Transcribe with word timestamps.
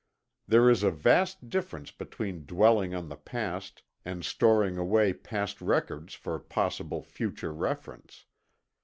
There 0.47 0.67
is 0.67 0.81
a 0.81 0.89
vast 0.89 1.47
difference 1.47 1.91
between 1.91 2.47
dwelling 2.47 2.95
on 2.95 3.07
the 3.07 3.15
past, 3.15 3.83
and 4.03 4.25
storing 4.25 4.75
away 4.79 5.13
past 5.13 5.61
records 5.61 6.15
for 6.15 6.39
possible 6.39 7.03
future 7.03 7.53
reference. 7.53 8.25